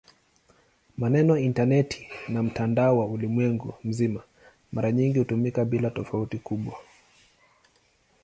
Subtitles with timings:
[0.97, 4.23] Maneno "intaneti" na "mtandao wa ulimwengu mzima"
[4.71, 6.75] mara nyingi hutumika bila tofauti kubwa.